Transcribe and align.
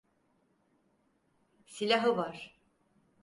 Silahı 1.65 2.17
var. 2.17 2.57